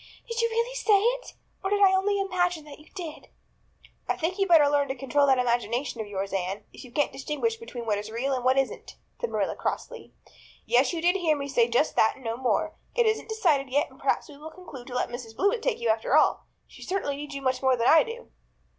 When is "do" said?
18.01-18.31